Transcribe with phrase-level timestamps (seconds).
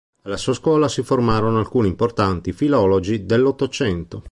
[0.23, 4.19] Alla sua scuola si formarono alcuni importanti filologi dell'Ottocento.